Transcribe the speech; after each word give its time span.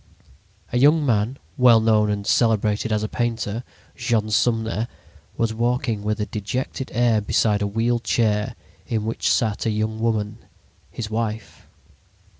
A 0.73 0.79
young 0.79 1.05
man, 1.05 1.37
well 1.57 1.79
known 1.79 2.09
and 2.09 2.25
celebrated 2.25 2.91
as 2.91 3.03
a 3.03 3.07
painter, 3.07 3.63
Jean 3.95 4.31
Sumner, 4.31 4.87
was 5.37 5.53
walking 5.53 6.01
with 6.01 6.19
a 6.19 6.25
dejected 6.25 6.89
air 6.91 7.21
beside 7.21 7.61
a 7.61 7.67
wheeled 7.67 8.03
chair 8.03 8.55
in 8.87 9.05
which 9.05 9.31
sat 9.31 9.67
a 9.67 9.69
young 9.69 9.99
woman, 9.99 10.39
his 10.89 11.11
wife. 11.11 11.67